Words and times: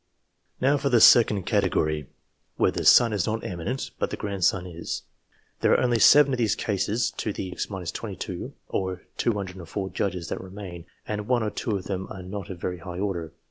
Now 0.59 0.77
for 0.77 0.89
the 0.89 0.99
second 0.99 1.43
category, 1.43 2.07
where 2.57 2.71
the 2.71 2.85
son 2.85 3.13
is 3.13 3.27
not 3.27 3.41
emi 3.41 3.67
nent, 3.67 3.91
but 3.99 4.09
the 4.09 4.17
grandson 4.17 4.65
is. 4.65 5.03
There 5.59 5.73
are 5.73 5.79
only 5.79 5.99
seven 5.99 6.33
of 6.33 6.39
these 6.39 6.55
cases 6.55 7.11
to 7.17 7.31
the 7.31 7.51
(226 7.51 7.91
22 7.91 8.53
or) 8.69 9.03
204 9.17 9.91
judges 9.91 10.29
that 10.29 10.41
remain, 10.41 10.87
and 11.07 11.27
one 11.27 11.43
or 11.43 11.51
two 11.51 11.77
of 11.77 11.83
them 11.83 12.07
are 12.09 12.23
not 12.23 12.49
of 12.49 12.57
a 12.57 12.61
very 12.61 12.79
high 12.79 12.97
order. 12.97 13.31